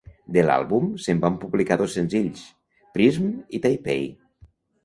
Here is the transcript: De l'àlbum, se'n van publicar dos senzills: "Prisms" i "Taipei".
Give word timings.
De 0.35 0.43
l'àlbum, 0.45 0.87
se'n 1.03 1.19
van 1.25 1.37
publicar 1.43 1.77
dos 1.83 1.93
senzills: 1.99 2.47
"Prisms" 2.97 3.55
i 3.59 3.63
"Taipei". 3.67 4.05